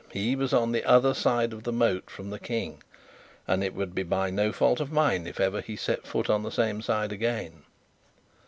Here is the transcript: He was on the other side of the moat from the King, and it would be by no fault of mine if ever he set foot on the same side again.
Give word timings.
He 0.11 0.35
was 0.35 0.51
on 0.51 0.71
the 0.71 0.83
other 0.83 1.13
side 1.13 1.53
of 1.53 1.61
the 1.61 1.71
moat 1.71 2.09
from 2.09 2.31
the 2.31 2.39
King, 2.39 2.81
and 3.47 3.63
it 3.63 3.75
would 3.75 3.93
be 3.93 4.01
by 4.01 4.31
no 4.31 4.51
fault 4.51 4.79
of 4.79 4.91
mine 4.91 5.27
if 5.27 5.39
ever 5.39 5.61
he 5.61 5.75
set 5.75 6.07
foot 6.07 6.27
on 6.27 6.41
the 6.41 6.49
same 6.49 6.81
side 6.81 7.11
again. 7.13 7.61